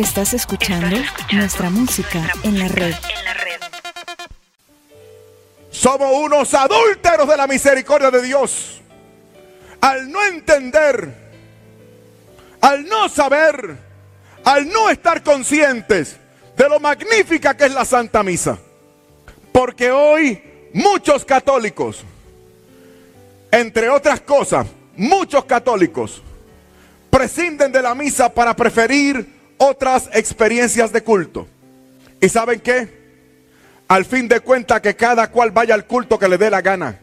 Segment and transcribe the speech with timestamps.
[0.00, 0.96] Estás escuchando
[1.30, 2.94] nuestra música en la red.
[5.70, 8.80] Somos unos adúlteros de la misericordia de Dios.
[9.82, 11.14] Al no entender,
[12.62, 13.76] al no saber,
[14.42, 16.16] al no estar conscientes
[16.56, 18.58] de lo magnífica que es la Santa Misa.
[19.52, 20.42] Porque hoy
[20.72, 22.04] muchos católicos,
[23.50, 26.22] entre otras cosas, muchos católicos
[27.10, 31.46] prescinden de la misa para preferir otras experiencias de culto.
[32.18, 32.98] ¿Y saben qué?
[33.88, 36.98] Al fin de cuentas que cada cual vaya al culto que le dé la gana.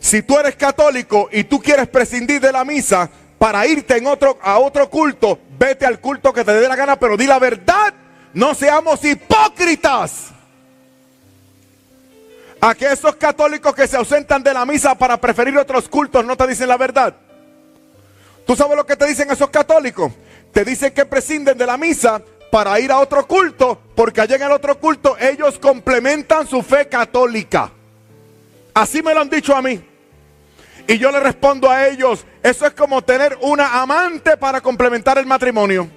[0.00, 4.02] Si tú eres católico y tú quieres prescindir de la misa para irte
[4.42, 7.92] a otro culto, vete al culto que te dé la gana, pero di la verdad.
[8.32, 10.28] No seamos hipócritas.
[12.60, 16.36] A que esos católicos que se ausentan de la misa para preferir otros cultos no
[16.36, 17.14] te dicen la verdad.
[18.46, 20.10] ¿Tú sabes lo que te dicen esos católicos?
[20.52, 24.42] Te dicen que prescinden de la misa para ir a otro culto, porque allá en
[24.42, 27.70] el otro culto ellos complementan su fe católica.
[28.74, 29.80] Así me lo han dicho a mí.
[30.86, 35.26] Y yo le respondo a ellos, eso es como tener una amante para complementar el
[35.26, 35.88] matrimonio.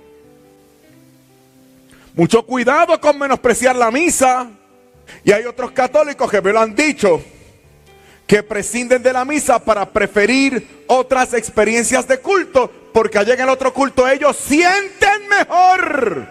[2.13, 4.49] Mucho cuidado con menospreciar la misa.
[5.23, 7.21] Y hay otros católicos que me lo han dicho,
[8.31, 13.49] que prescinden de la misa para preferir otras experiencias de culto, porque allá en el
[13.49, 16.29] otro culto ellos sienten mejor.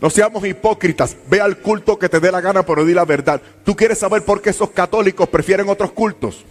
[0.00, 1.16] No seamos hipócritas.
[1.30, 3.40] Ve al culto que te dé la gana, pero di la verdad.
[3.64, 6.44] ¿Tú quieres saber por qué esos católicos prefieren otros cultos?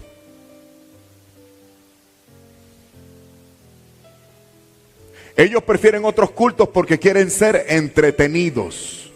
[5.36, 9.07] Ellos prefieren otros cultos porque quieren ser entretenidos.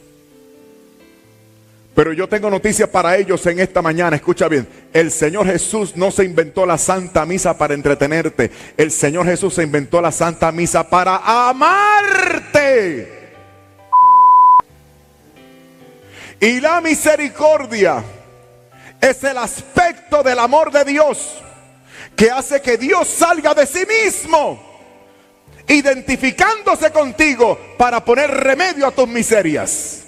[1.93, 4.15] Pero yo tengo noticias para ellos en esta mañana.
[4.15, 4.67] Escucha bien.
[4.93, 8.49] El Señor Jesús no se inventó la Santa Misa para entretenerte.
[8.77, 13.19] El Señor Jesús se inventó la Santa Misa para amarte.
[16.39, 18.03] Y la misericordia
[18.99, 21.41] es el aspecto del amor de Dios
[22.15, 24.71] que hace que Dios salga de sí mismo
[25.67, 30.00] identificándose contigo para poner remedio a tus miserias.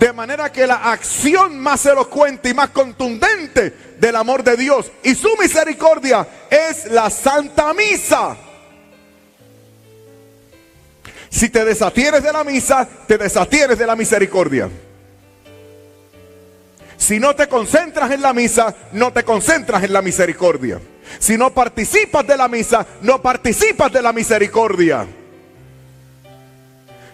[0.00, 5.14] De manera que la acción más elocuente y más contundente del amor de Dios y
[5.14, 8.34] su misericordia es la Santa Misa.
[11.28, 14.70] Si te desatienes de la misa, te desatienes de la misericordia.
[16.96, 20.80] Si no te concentras en la misa, no te concentras en la misericordia.
[21.18, 25.06] Si no participas de la misa, no participas de la misericordia.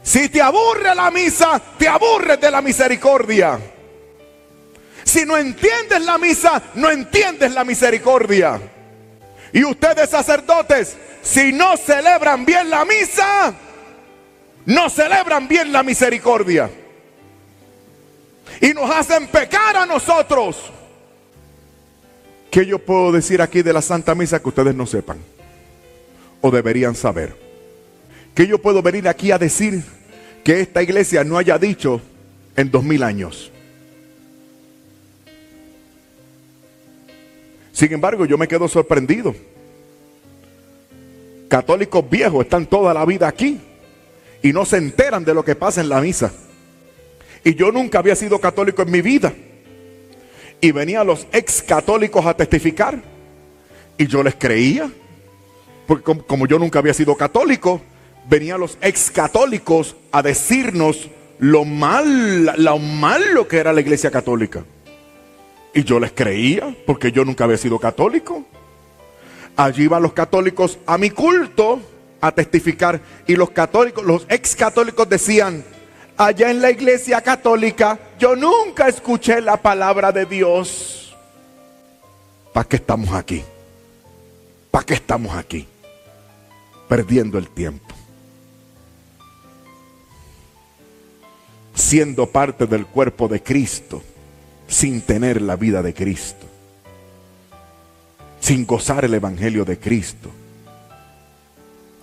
[0.07, 3.59] Si te aburre la misa, te aburres de la misericordia.
[5.03, 8.61] Si no entiendes la misa, no entiendes la misericordia.
[9.53, 13.53] Y ustedes sacerdotes, si no celebran bien la misa,
[14.67, 16.71] no celebran bien la misericordia.
[18.61, 20.71] Y nos hacen pecar a nosotros.
[22.49, 25.19] ¿Qué yo puedo decir aquí de la Santa Misa que ustedes no sepan?
[26.43, 27.46] O deberían saber.
[28.37, 29.83] ¿Qué yo puedo venir aquí a decir
[30.45, 32.03] que esta iglesia no haya dicho
[32.55, 33.51] en dos mil años?
[37.73, 39.35] Sin embargo, yo me quedo sorprendido.
[41.49, 43.59] Católicos viejos están toda la vida aquí
[44.43, 46.31] y no se enteran de lo que pasa en la misa.
[47.43, 49.33] Y yo nunca había sido católico en mi vida.
[50.61, 53.01] Y venían los ex católicos a testificar.
[53.97, 54.91] Y yo les creía.
[55.87, 57.81] Porque como, yo nunca había sido católico,
[58.29, 64.65] venían los ex católicos a decirnos lo mal, lo malo que era la iglesia católica.
[65.75, 68.45] Y yo les creía, porque yo nunca había sido católico.
[69.57, 71.81] Allí iban los católicos a mi culto
[72.21, 73.01] a testificar.
[73.27, 75.63] Y los católicos, los ex católicos decían,
[76.17, 81.15] allá en la iglesia católica, yo nunca escuché la palabra de Dios.
[82.55, 83.45] ¿Para qué estamos aquí?
[84.71, 85.67] ¿Para qué estamos aquí?
[86.89, 87.96] Perdiendo el tiempo.
[91.77, 94.03] Siendo parte del cuerpo de Cristo,
[94.67, 96.47] sin tener la vida de Cristo,
[98.41, 100.31] sin gozar el Evangelio de Cristo,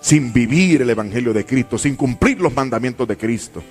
[0.00, 3.62] sin vivir el Evangelio de Cristo, sin cumplir los mandamientos de Cristo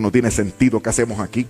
[0.00, 0.80] no tiene sentido.
[0.80, 1.46] ¿Qué hacemos aquí?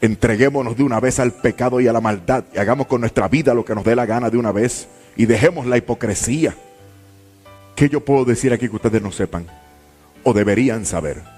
[0.00, 3.54] Entreguémonos de una vez al pecado y a la maldad y hagamos con nuestra vida
[3.54, 6.54] lo que nos dé la gana de una vez y dejemos la hipocresía.
[7.74, 9.46] ¿Qué yo puedo decir aquí que ustedes no sepan?
[10.22, 11.35] O deberían saber.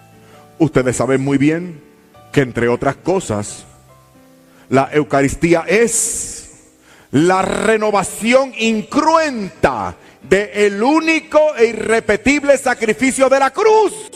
[0.58, 1.80] Ustedes saben muy bien
[2.32, 3.64] que entre otras cosas,
[4.68, 6.48] la Eucaristía es
[7.10, 14.10] la renovación incruenta de el único e irrepetible sacrificio de la cruz.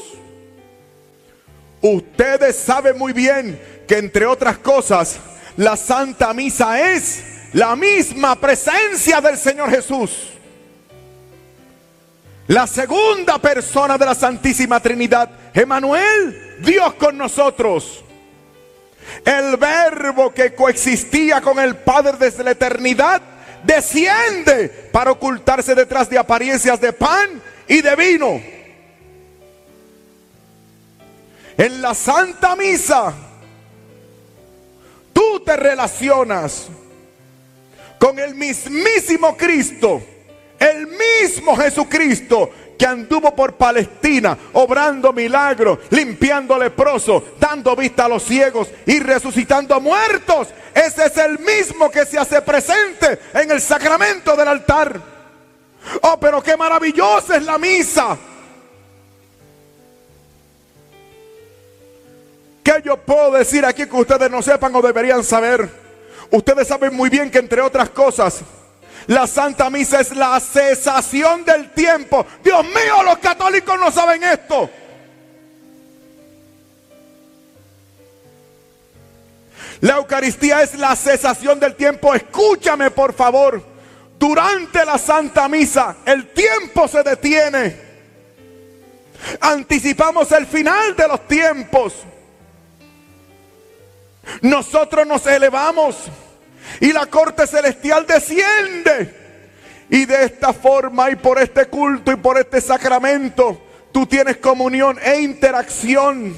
[1.80, 5.18] Ustedes saben muy bien que entre otras cosas,
[5.56, 10.10] la Santa Misa es la misma presencia del Señor Jesús.
[12.48, 18.04] La segunda persona de la Santísima Trinidad, Emanuel, Dios con nosotros.
[19.24, 23.20] El verbo que coexistía con el Padre desde la eternidad
[23.62, 28.40] desciende para ocultarse detrás de apariencias de pan y de vino.
[31.56, 33.12] En la Santa Misa,
[35.12, 36.68] tú te relacionas
[37.98, 40.02] con el mismísimo Cristo,
[40.58, 42.50] el mismo Jesucristo
[42.82, 49.80] que anduvo por Palestina, obrando milagros, limpiando leprosos, dando vista a los ciegos y resucitando
[49.80, 50.48] muertos.
[50.74, 55.00] Ese es el mismo que se hace presente en el sacramento del altar.
[56.00, 58.18] Oh, pero qué maravillosa es la misa.
[62.64, 65.70] ¿Qué yo puedo decir aquí que ustedes no sepan o deberían saber?
[66.32, 68.42] Ustedes saben muy bien que entre otras cosas,
[69.06, 72.26] la Santa Misa es la cesación del tiempo.
[72.42, 74.70] Dios mío, los católicos no saben esto.
[79.80, 82.14] La Eucaristía es la cesación del tiempo.
[82.14, 83.62] Escúchame, por favor.
[84.16, 87.76] Durante la Santa Misa, el tiempo se detiene.
[89.40, 91.94] Anticipamos el final de los tiempos.
[94.42, 95.96] Nosotros nos elevamos
[96.80, 99.22] y la corte celestial desciende.
[99.88, 103.60] Y de esta forma y por este culto y por este sacramento,
[103.92, 106.34] tú tienes comunión e interacción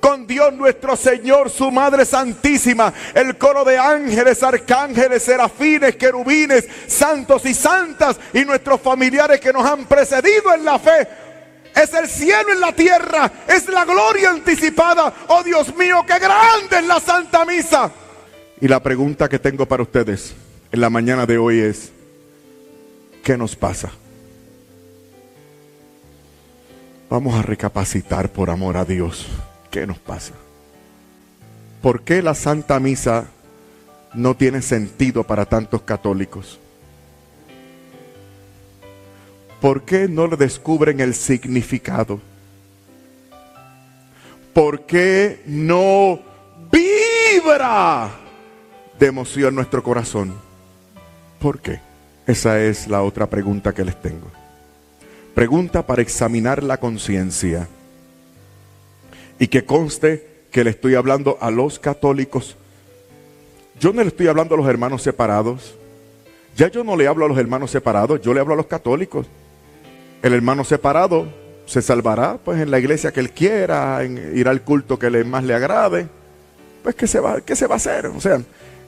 [0.00, 7.44] con Dios nuestro Señor, su Madre Santísima, el coro de ángeles, arcángeles, serafines, querubines, santos
[7.44, 11.08] y santas y nuestros familiares que nos han precedido en la fe.
[11.74, 15.12] Es el cielo en la tierra, es la gloria anticipada.
[15.28, 17.90] Oh Dios mío, qué grande es la Santa Misa.
[18.60, 20.34] Y la pregunta que tengo para ustedes
[20.72, 21.92] en la mañana de hoy es,
[23.22, 23.92] ¿qué nos pasa?
[27.10, 29.26] Vamos a recapacitar por amor a Dios.
[29.70, 30.32] ¿Qué nos pasa?
[31.82, 33.26] ¿Por qué la Santa Misa
[34.14, 36.58] no tiene sentido para tantos católicos?
[39.60, 42.20] ¿Por qué no le descubren el significado?
[44.54, 46.20] ¿Por qué no
[46.72, 48.25] vibra?
[48.98, 50.34] De emoción nuestro corazón.
[51.40, 51.80] ¿Por qué?
[52.26, 54.30] Esa es la otra pregunta que les tengo.
[55.34, 57.68] Pregunta para examinar la conciencia.
[59.38, 62.56] Y que conste que le estoy hablando a los católicos.
[63.78, 65.74] Yo no le estoy hablando a los hermanos separados.
[66.56, 69.26] Ya yo no le hablo a los hermanos separados, yo le hablo a los católicos.
[70.22, 71.26] El hermano separado
[71.66, 75.22] se salvará pues en la iglesia que él quiera, en ir al culto que le,
[75.22, 76.08] más le agrade.
[76.82, 78.06] Pues ¿qué se va, qué se va a hacer?
[78.06, 78.40] O sea,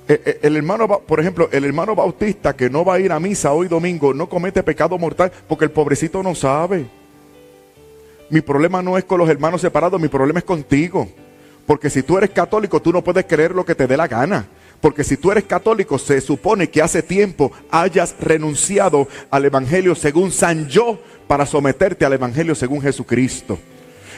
[0.08, 3.68] el hermano, por ejemplo, el hermano bautista que no va a ir a misa hoy
[3.68, 6.86] domingo no comete pecado mortal porque el pobrecito no sabe.
[8.30, 11.08] Mi problema no es con los hermanos separados, mi problema es contigo.
[11.66, 14.46] Porque si tú eres católico, tú no puedes creer lo que te dé la gana.
[14.80, 20.30] Porque si tú eres católico, se supone que hace tiempo hayas renunciado al Evangelio según
[20.30, 23.58] San Yo para someterte al Evangelio según Jesucristo.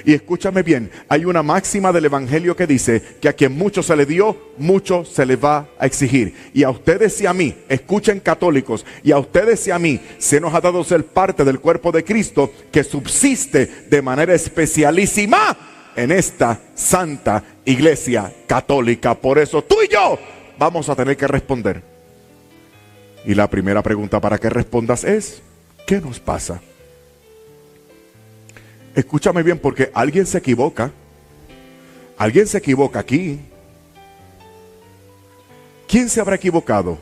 [0.05, 3.97] Y escúchame bien, hay una máxima del Evangelio que dice que a quien mucho se
[3.97, 6.35] le dio, mucho se le va a exigir.
[6.55, 10.41] Y a ustedes y a mí, escuchen católicos, y a ustedes y a mí se
[10.41, 15.57] nos ha dado ser parte del cuerpo de Cristo que subsiste de manera especialísima
[15.97, 19.15] en esta santa iglesia católica.
[19.15, 20.19] Por eso tú y yo
[20.59, 21.83] vamos a tener que responder.
[23.25, 25.43] Y la primera pregunta para que respondas es,
[25.87, 26.61] ¿qué nos pasa?
[29.01, 30.93] Escúchame bien porque alguien se equivoca.
[32.19, 33.41] Alguien se equivoca aquí.
[35.89, 36.99] ¿Quién se habrá equivocado?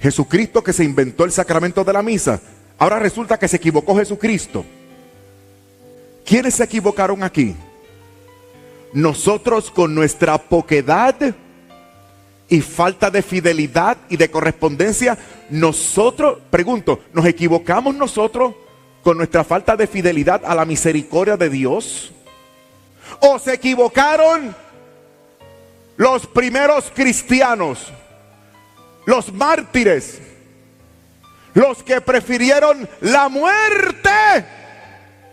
[0.00, 2.40] Jesucristo que se inventó el sacramento de la misa.
[2.76, 4.64] Ahora resulta que se equivocó Jesucristo.
[6.24, 7.54] ¿Quiénes se equivocaron aquí?
[8.92, 11.14] Nosotros con nuestra poquedad
[12.48, 15.16] y falta de fidelidad y de correspondencia,
[15.50, 18.54] nosotros, pregunto, ¿nos equivocamos nosotros
[19.02, 22.12] con nuestra falta de fidelidad a la misericordia de Dios?
[23.20, 24.54] ¿O se equivocaron
[25.96, 27.92] los primeros cristianos,
[29.06, 30.20] los mártires,
[31.54, 34.10] los que prefirieron la muerte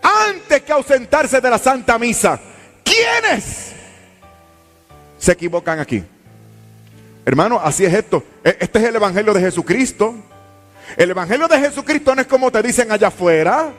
[0.01, 2.39] antes que ausentarse de la Santa Misa?
[2.83, 3.73] ¿Quiénes
[5.17, 6.03] se equivocan aquí?
[7.25, 8.23] Hermano, así es esto.
[8.43, 10.15] E-, este es el Evangelio de Jesucristo.
[10.97, 13.71] El Evangelio de Jesucristo no es como te dicen allá afuera.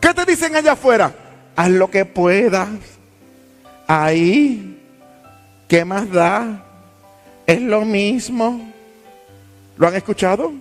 [0.00, 1.14] ¿Qué te dicen allá afuera?
[1.56, 2.68] Haz lo que puedas.
[3.86, 4.78] Ahí,
[5.66, 6.64] ¿qué más da?
[7.46, 8.72] Es lo mismo.
[9.76, 10.52] ¿Lo han escuchado?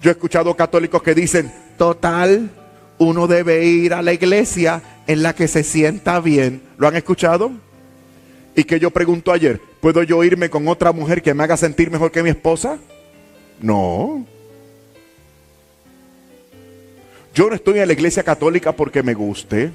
[0.00, 2.50] Yo he escuchado católicos que dicen, total,
[2.98, 6.62] uno debe ir a la iglesia en la que se sienta bien.
[6.76, 7.52] ¿Lo han escuchado?
[8.56, 11.90] Y que yo pregunto ayer, ¿puedo yo irme con otra mujer que me haga sentir
[11.90, 12.78] mejor que mi esposa?
[13.60, 14.24] No.
[17.34, 19.72] Yo no estoy en la iglesia católica porque me guste.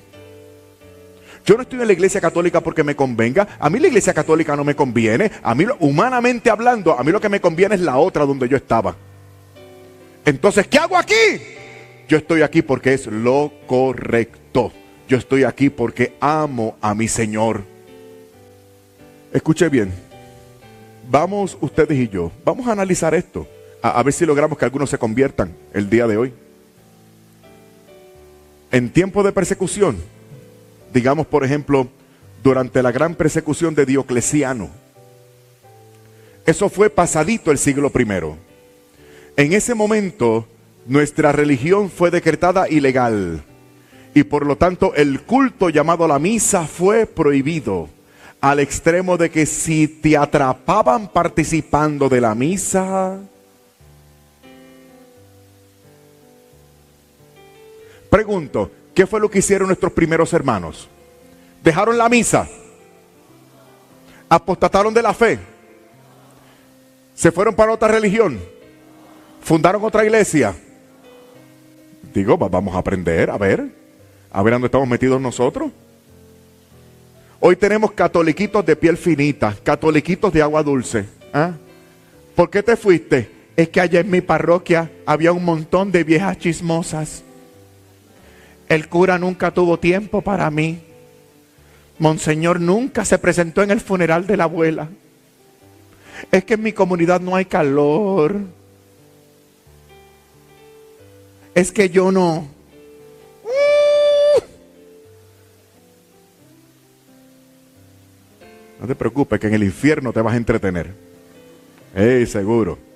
[1.46, 3.50] Yo no estoy en la iglesia católica porque me convenga.
[3.60, 5.30] A mí la iglesia católica no me conviene.
[5.44, 8.56] A mí, humanamente hablando, a mí lo que me conviene es la otra donde yo
[8.56, 8.96] estaba.
[10.24, 11.13] Entonces, ¿qué hago aquí?
[12.08, 14.72] Yo estoy aquí porque es lo correcto.
[15.10, 17.63] Yo estoy aquí porque amo a mi Señor.
[19.34, 19.92] Escuche bien.
[21.10, 23.48] Vamos ustedes y yo, vamos a analizar esto.
[23.82, 26.34] A, a ver si logramos que algunos se conviertan el día de hoy
[28.72, 29.98] en tiempo de persecución,
[30.94, 31.88] digamos por ejemplo,
[32.44, 34.70] durante la gran persecución de Diocleciano,
[36.46, 38.38] eso fue pasadito el siglo primero.
[39.38, 40.48] En ese momento
[40.86, 43.44] nuestra religión fue decretada ilegal
[44.14, 47.90] y por lo tanto el culto llamado la misa fue prohibido
[48.42, 53.20] al extremo de que si te atrapaban participando de la misa,
[58.10, 60.88] Pregunto, ¿qué fue lo que hicieron nuestros primeros hermanos?
[61.63, 62.48] ¿Dejaron la misa?
[64.28, 65.39] ¿Apostataron de la fe?
[67.16, 68.39] ¿Se fueron para otra religión?
[69.42, 70.56] ¿Fundaron otra iglesia?
[72.13, 73.70] Digo, vamos a aprender, a ver,
[74.32, 75.72] a ver dónde estamos metidos nosotros.
[77.39, 81.06] Hoy tenemos catoliquitos de piel finita, catoliquitos de agua dulce.
[81.34, 81.54] ¿ah?
[82.36, 83.30] ¿Por qué te fuiste?
[83.56, 87.24] Es que allá en mi parroquia había un montón de viejas chismosas.
[88.70, 90.80] El cura nunca tuvo tiempo para mí.
[91.98, 94.90] Monseñor nunca se presentó en el funeral de la abuela.
[96.32, 98.36] Es que en mi comunidad no hay calor.
[101.56, 102.48] Es que yo no.
[108.80, 110.94] No te preocupes que en el infierno te vas a entretener.
[111.96, 112.88] ¡Ey, seguro!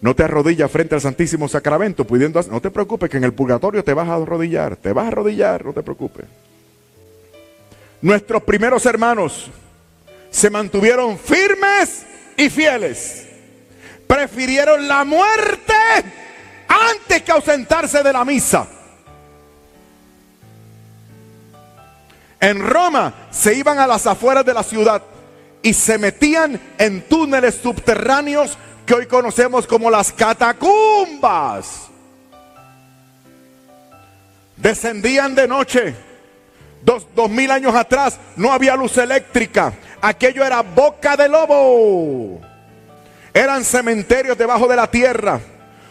[0.00, 3.84] No te arrodillas frente al Santísimo Sacramento pudiendo No te preocupes que en el purgatorio
[3.84, 4.76] te vas a arrodillar.
[4.76, 6.24] Te vas a arrodillar, no te preocupes.
[8.00, 9.50] Nuestros primeros hermanos
[10.30, 13.26] se mantuvieron firmes y fieles.
[14.06, 15.74] Prefirieron la muerte
[16.66, 18.66] antes que ausentarse de la misa.
[22.40, 25.02] En Roma se iban a las afueras de la ciudad
[25.62, 28.56] y se metían en túneles subterráneos
[28.90, 31.82] que hoy conocemos como las catacumbas.
[34.56, 35.94] Descendían de noche.
[36.82, 39.72] Dos, dos mil años atrás no había luz eléctrica.
[40.02, 42.40] Aquello era boca de lobo.
[43.32, 45.38] Eran cementerios debajo de la tierra.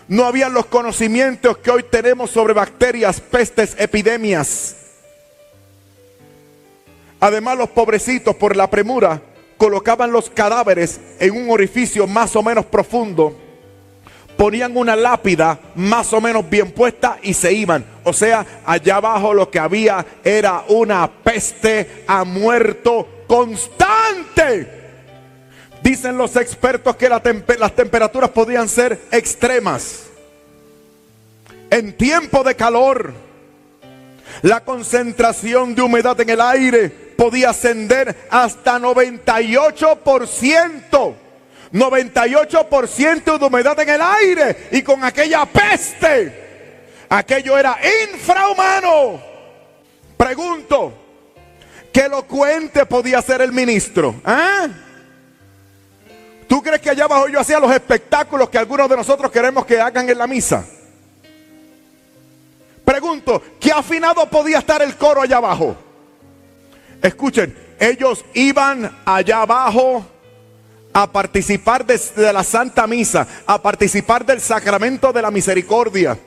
[0.09, 4.75] No habían los conocimientos que hoy tenemos sobre bacterias, pestes, epidemias.
[7.21, 9.21] Además, los pobrecitos por la premura
[9.59, 13.35] colocaban los cadáveres en un orificio más o menos profundo,
[14.37, 17.85] ponían una lápida más o menos bien puesta y se iban.
[18.05, 24.79] O sea, allá abajo lo que había era una peste a muerto constante.
[25.83, 30.05] Dicen los expertos que las temperaturas podían ser extremas.
[31.69, 33.13] En tiempo de calor,
[34.41, 41.15] la concentración de humedad en el aire podía ascender hasta 98%.
[41.71, 46.47] 98% de humedad en el aire y con aquella peste.
[47.09, 47.77] Aquello era
[48.11, 49.21] infrahumano.
[50.17, 50.93] Pregunto,
[51.91, 54.15] ¿qué elocuente podía ser el ministro?
[54.25, 54.67] ¿Ah?
[56.47, 59.79] ¿Tú crees que allá abajo yo hacía los espectáculos que algunos de nosotros queremos que
[59.79, 60.65] hagan en la misa?
[62.89, 65.77] Pregunto, ¿qué afinado podía estar el coro allá abajo?
[67.03, 70.03] Escuchen, ellos iban allá abajo
[70.91, 71.99] a participar de,
[72.33, 76.17] la Santa Misa, a participar del sacramento de la misericordia.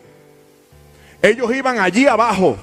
[1.20, 2.56] Ellos iban allí abajo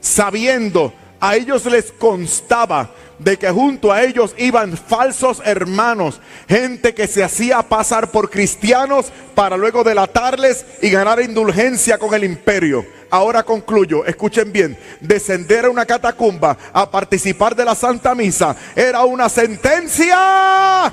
[0.00, 7.06] sabiendo, a ellos les constaba de que junto a ellos iban falsos hermanos, gente que
[7.06, 12.84] se hacía pasar por cristianos para luego delatarles y ganar indulgencia con el imperio.
[13.14, 19.04] Ahora concluyo, escuchen bien, descender a una catacumba a participar de la Santa Misa era
[19.04, 20.92] una sentencia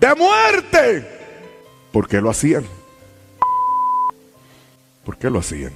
[0.00, 1.08] de muerte.
[1.92, 2.66] ¿Por qué lo hacían?
[5.04, 5.70] ¿Por qué lo hacían?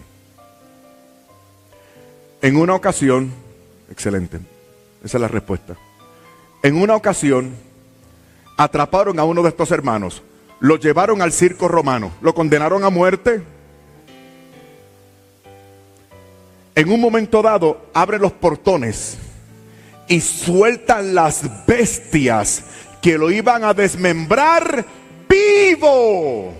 [2.43, 3.33] En una ocasión,
[3.89, 4.41] excelente,
[5.05, 5.77] esa es la respuesta.
[6.65, 7.55] En una ocasión,
[8.57, 10.25] atraparon a uno de estos hermanos,
[10.59, 13.45] lo llevaron al circo romano, lo condenaron a muerte.
[16.79, 19.19] En un momento dado, abren los portones
[20.07, 22.63] y sueltan las bestias
[23.03, 24.85] que lo iban a desmembrar
[25.29, 26.55] vivo.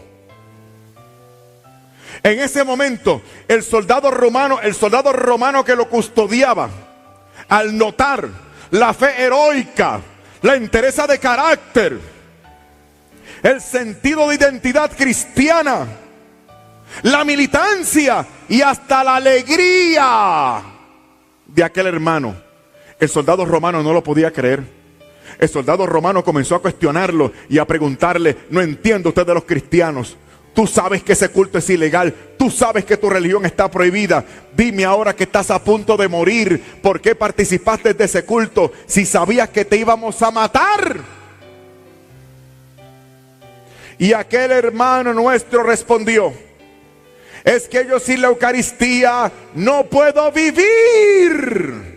[2.21, 6.69] En ese momento, el soldado romano, el soldado romano que lo custodiaba,
[7.49, 8.29] al notar
[8.73, 10.01] la fe heroica,
[10.43, 11.97] la entereza de carácter,
[13.45, 15.87] el sentido de identidad cristiana,
[17.03, 20.63] la militancia y hasta la alegría
[21.47, 22.37] de aquel hermano.
[22.99, 24.63] El soldado romano no lo podía creer.
[25.39, 30.17] El soldado romano comenzó a cuestionarlo y a preguntarle, no entiendo usted de los cristianos.
[30.55, 32.13] Tú sabes que ese culto es ilegal.
[32.37, 34.25] Tú sabes que tu religión está prohibida.
[34.57, 36.61] Dime ahora que estás a punto de morir.
[36.83, 40.97] ¿Por qué participaste de ese culto si sabías que te íbamos a matar?
[43.99, 46.33] Y aquel hermano nuestro respondió,
[47.49, 51.97] es que yo sin la Eucaristía no puedo vivir.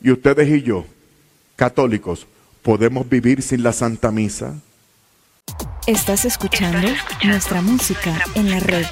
[0.00, 0.84] Y ustedes y yo,
[1.56, 2.26] católicos,
[2.62, 4.54] ¿podemos vivir sin la Santa Misa?
[5.86, 6.88] Estás escuchando
[7.24, 8.86] nuestra música en la red.